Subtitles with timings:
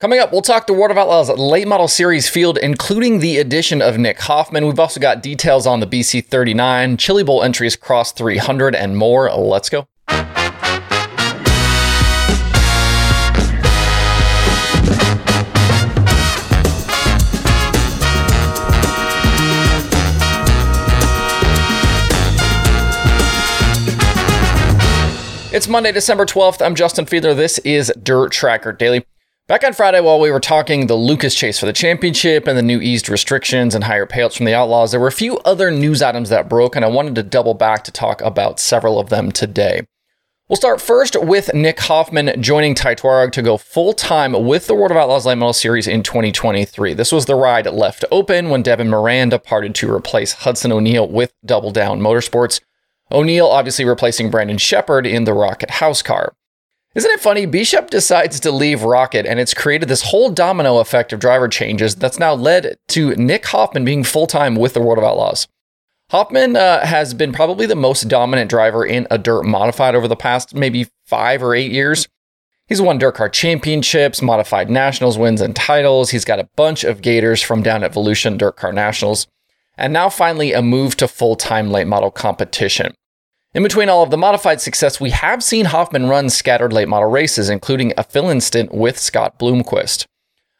[0.00, 3.82] Coming up, we'll talk the World of Outlaws late model series field, including the addition
[3.82, 4.64] of Nick Hoffman.
[4.64, 9.28] We've also got details on the BC 39, Chili Bowl entries cross 300, and more.
[9.32, 9.88] Let's go.
[25.50, 26.64] It's Monday, December 12th.
[26.64, 27.34] I'm Justin Fiedler.
[27.34, 29.04] This is Dirt Tracker Daily.
[29.48, 32.62] Back on Friday, while we were talking the Lucas chase for the championship and the
[32.62, 36.02] new eased restrictions and higher payouts from the Outlaws, there were a few other news
[36.02, 39.32] items that broke, and I wanted to double back to talk about several of them
[39.32, 39.86] today.
[40.50, 44.90] We'll start first with Nick Hoffman joining Tatuareg to go full time with the World
[44.90, 46.92] of Outlaws Late Model Series in 2023.
[46.92, 51.32] This was the ride left open when Devin Moran departed to replace Hudson O'Neill with
[51.42, 52.60] Double Down Motorsports.
[53.10, 56.34] O'Neill obviously replacing Brandon Sheppard in the Rocket House car.
[56.98, 57.46] Isn't it funny?
[57.46, 61.94] Bishop decides to leave Rocket, and it's created this whole domino effect of driver changes
[61.94, 65.46] that's now led to Nick Hoffman being full time with the World of Outlaws.
[66.10, 70.16] Hoffman uh, has been probably the most dominant driver in a dirt modified over the
[70.16, 72.08] past maybe five or eight years.
[72.66, 76.10] He's won dirt car championships, modified nationals wins, and titles.
[76.10, 79.28] He's got a bunch of gators from down at Volusia Dirt Car Nationals,
[79.76, 82.92] and now finally a move to full time late model competition.
[83.58, 87.10] In between all of the modified success, we have seen Hoffman run scattered late model
[87.10, 90.06] races, including a fill in stint with Scott Bloomquist.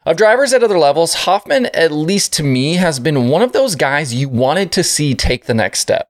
[0.05, 3.75] Of drivers at other levels, Hoffman, at least to me, has been one of those
[3.75, 6.09] guys you wanted to see take the next step.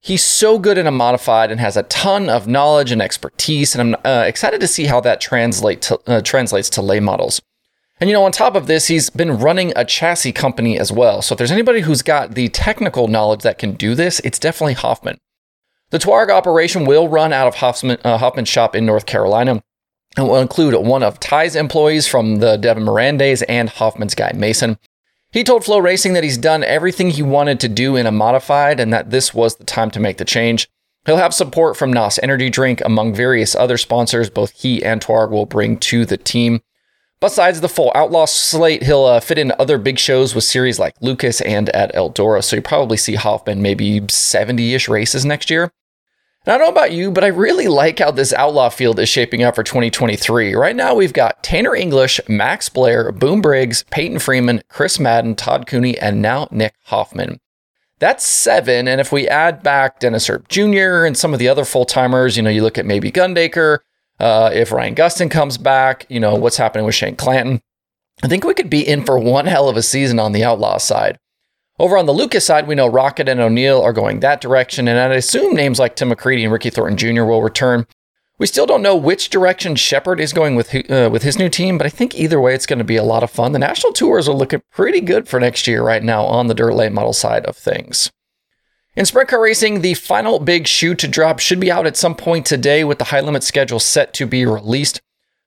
[0.00, 3.94] He's so good in a modified and has a ton of knowledge and expertise, and
[3.94, 7.40] I'm uh, excited to see how that translate to, uh, translates to late models.
[8.00, 11.22] And you know, on top of this, he's been running a chassis company as well.
[11.22, 14.74] So if there's anybody who's got the technical knowledge that can do this, it's definitely
[14.74, 15.20] Hoffman.
[15.94, 19.62] The Tuareg operation will run out of Hoffman, uh, Hoffman's shop in North Carolina
[20.16, 24.32] and will include one of Ty's employees from the Devin Moran days and Hoffman's guy,
[24.34, 24.76] Mason.
[25.30, 28.92] He told FloRacing that he's done everything he wanted to do in a modified and
[28.92, 30.68] that this was the time to make the change.
[31.06, 35.30] He'll have support from NOS Energy Drink, among various other sponsors both he and Tuareg
[35.30, 36.60] will bring to the team.
[37.20, 40.96] Besides the full Outlaw slate, he'll uh, fit in other big shows with series like
[41.00, 45.70] Lucas and at Eldora, so you probably see Hoffman maybe 70 ish races next year.
[46.46, 49.08] And I don't know about you, but I really like how this outlaw field is
[49.08, 50.54] shaping up for 2023.
[50.54, 55.66] Right now, we've got Tanner English, Max Blair, Boom Briggs, Peyton Freeman, Chris Madden, Todd
[55.66, 57.40] Cooney, and now Nick Hoffman.
[57.98, 58.86] That's seven.
[58.88, 61.04] And if we add back Dennis Erb Jr.
[61.06, 63.78] and some of the other full timers, you know, you look at maybe Gundaker,
[64.20, 67.62] uh, if Ryan Gustin comes back, you know, what's happening with Shane Clanton.
[68.22, 70.76] I think we could be in for one hell of a season on the outlaw
[70.76, 71.18] side.
[71.76, 74.96] Over on the Lucas side, we know Rocket and O'Neill are going that direction, and
[74.96, 77.24] I assume names like Tim McCreadie and Ricky Thornton Jr.
[77.24, 77.86] will return.
[78.38, 81.76] We still don't know which direction Sheppard is going with uh, with his new team,
[81.76, 83.52] but I think either way it's going to be a lot of fun.
[83.52, 86.74] The national tours are looking pretty good for next year right now on the dirt
[86.74, 88.10] late model side of things.
[88.96, 92.14] In sprint car racing, the final big shoe to drop should be out at some
[92.14, 95.00] point today with the high limit schedule set to be released.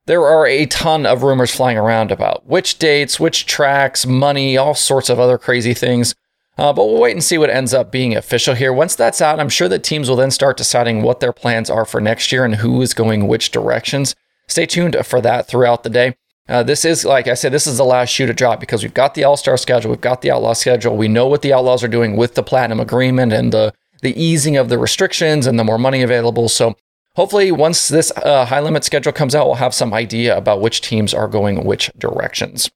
[0.07, 4.73] There are a ton of rumors flying around about which dates, which tracks, money, all
[4.73, 6.15] sorts of other crazy things.
[6.57, 8.71] Uh, but we'll wait and see what ends up being official here.
[8.71, 11.83] Once that's out, I'm sure that teams will then start deciding what their plans are
[11.83, 14.15] for next year and who is going which directions.
[14.47, 16.15] Stay tuned for that throughout the day.
[16.47, 18.93] Uh, this is, like I said, this is the last shoe to drop because we've
[18.93, 20.95] got the All Star schedule, we've got the Outlaw schedule.
[20.95, 24.55] We know what the Outlaws are doing with the Platinum Agreement and the the easing
[24.55, 26.47] of the restrictions and the more money available.
[26.47, 26.75] So
[27.17, 30.79] hopefully, once this uh, high limit schedule comes out, we'll have some idea about which
[30.79, 32.71] teams are going which directions.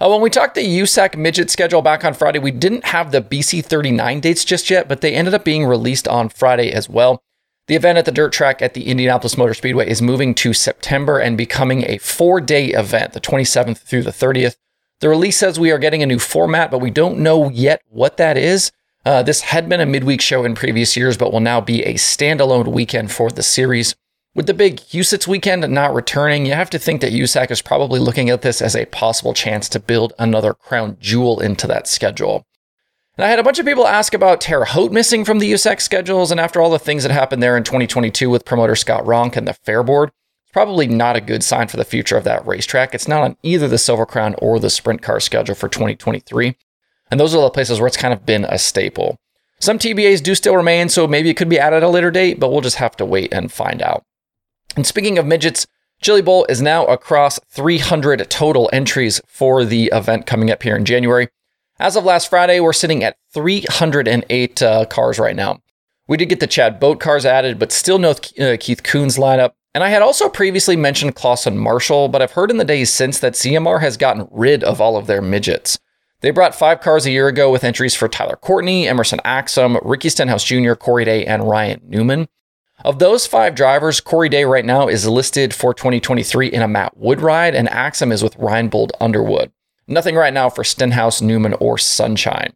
[0.00, 3.22] Uh, when we talked the USAC midget schedule back on Friday, we didn't have the
[3.22, 7.22] BC 39 dates just yet, but they ended up being released on Friday as well.
[7.66, 11.18] The event at the dirt track at the Indianapolis Motor Speedway is moving to September
[11.18, 14.56] and becoming a four day event, the 27th through the 30th.
[15.00, 18.16] The release says we are getting a new format, but we don't know yet what
[18.16, 18.72] that is.
[19.08, 21.94] Uh, this had been a midweek show in previous years, but will now be a
[21.94, 23.94] standalone weekend for the series.
[24.34, 28.00] With the big USITS weekend not returning, you have to think that USAC is probably
[28.00, 32.44] looking at this as a possible chance to build another crown jewel into that schedule.
[33.16, 35.80] And I had a bunch of people ask about Terre Haute missing from the USAC
[35.80, 39.38] schedules, and after all the things that happened there in 2022 with promoter Scott Ronk
[39.38, 40.10] and the Fair Board,
[40.44, 42.94] it's probably not a good sign for the future of that racetrack.
[42.94, 46.58] It's not on either the Silver Crown or the Sprint Car schedule for 2023.
[47.10, 49.16] And those are the places where it's kind of been a staple.
[49.60, 52.38] Some TBAs do still remain, so maybe it could be added at a later date,
[52.38, 54.04] but we'll just have to wait and find out.
[54.76, 55.66] And speaking of midgets,
[56.00, 60.84] Chili Bowl is now across 300 total entries for the event coming up here in
[60.84, 61.28] January.
[61.80, 65.58] As of last Friday, we're sitting at 308 uh, cars right now.
[66.06, 69.52] We did get the Chad Boat cars added, but still no uh, Keith Kunz lineup.
[69.74, 73.18] And I had also previously mentioned Clauson Marshall, but I've heard in the days since
[73.18, 75.78] that CMR has gotten rid of all of their midgets.
[76.20, 80.08] They brought five cars a year ago with entries for Tyler Courtney, Emerson Axsom, Ricky
[80.08, 82.28] Stenhouse Jr., Corey Day, and Ryan Newman.
[82.84, 86.96] Of those five drivers, Corey Day right now is listed for 2023 in a Matt
[86.96, 89.52] Wood ride, and Axsom is with Reinbold Underwood.
[89.86, 92.52] Nothing right now for Stenhouse, Newman, or Sunshine.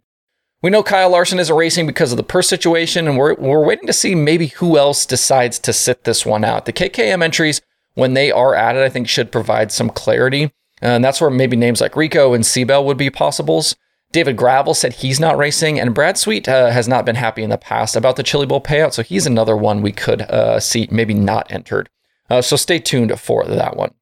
[0.61, 3.87] We know Kyle Larson isn't racing because of the purse situation, and we're, we're waiting
[3.87, 6.67] to see maybe who else decides to sit this one out.
[6.67, 7.61] The KKM entries,
[7.95, 10.53] when they are added, I think should provide some clarity.
[10.83, 13.77] And that's where maybe names like Rico and Seabell would be possibles.
[14.11, 17.49] David Gravel said he's not racing, and Brad Sweet uh, has not been happy in
[17.49, 20.87] the past about the Chili Bowl payout, so he's another one we could uh, see
[20.91, 21.89] maybe not entered.
[22.29, 23.95] Uh, so stay tuned for that one.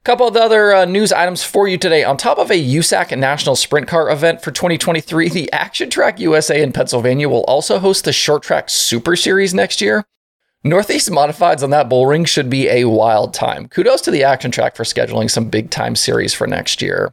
[0.00, 2.04] A couple of the other uh, news items for you today.
[2.04, 6.62] On top of a USAC National Sprint Car event for 2023, the Action Track USA
[6.62, 10.04] in Pennsylvania will also host the Short Track Super Series next year.
[10.66, 13.68] Northeast Modifieds on that bull ring should be a wild time.
[13.68, 17.12] Kudos to the Action Track for scheduling some big time series for next year.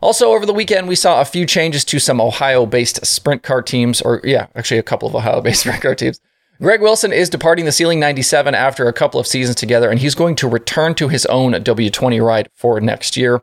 [0.00, 3.60] Also, over the weekend, we saw a few changes to some Ohio based sprint car
[3.60, 6.20] teams, or yeah, actually a couple of Ohio based sprint car teams.
[6.58, 10.14] Greg Wilson is departing the Ceiling 97 after a couple of seasons together, and he's
[10.14, 13.42] going to return to his own W20 ride for next year.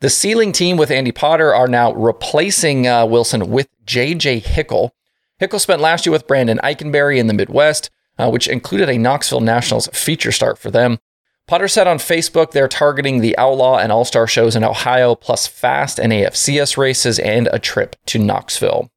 [0.00, 4.94] The Ceiling team with Andy Potter are now replacing uh, Wilson with JJ Hickle.
[5.38, 9.40] Hickle spent last year with Brandon Eikenberry in the Midwest, uh, which included a Knoxville
[9.40, 10.98] Nationals feature start for them.
[11.46, 15.46] Potter said on Facebook they're targeting the Outlaw and All Star shows in Ohio, plus
[15.46, 18.90] fast and AFCS races and a trip to Knoxville.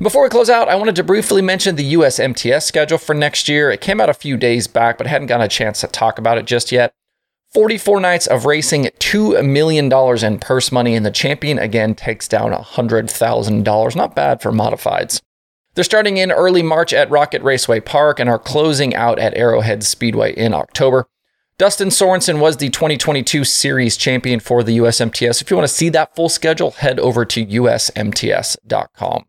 [0.00, 3.48] Before we close out, I wanted to briefly mention the US MTS schedule for next
[3.48, 3.70] year.
[3.70, 6.38] It came out a few days back, but hadn't gotten a chance to talk about
[6.38, 6.92] it just yet.
[7.52, 12.52] 44 nights of racing, $2 million in purse money, and the champion again takes down
[12.52, 13.96] $100,000.
[13.96, 15.20] Not bad for modifieds.
[15.78, 19.84] They're starting in early March at Rocket Raceway Park and are closing out at Arrowhead
[19.84, 21.06] Speedway in October.
[21.56, 25.40] Dustin Sorensen was the 2022 series champion for the USMTS.
[25.40, 29.24] If you want to see that full schedule, head over to usmts.com.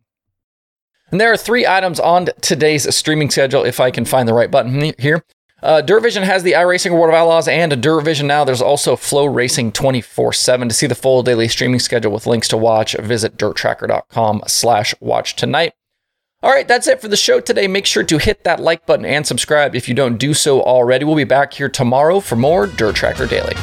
[1.11, 4.49] And there are three items on today's streaming schedule, if I can find the right
[4.49, 5.23] button here.
[5.61, 7.71] Uh, Vision has the iRacing World of Outlaws and
[8.03, 8.43] Vision now.
[8.43, 10.69] There's also FloRacing 24-7.
[10.69, 15.35] To see the full daily streaming schedule with links to watch, visit dirttracker.com slash watch
[15.35, 15.73] tonight.
[16.41, 17.67] All right, that's it for the show today.
[17.67, 21.03] Make sure to hit that like button and subscribe if you don't do so already.
[21.03, 23.55] We'll be back here tomorrow for more Dirt Tracker Daily.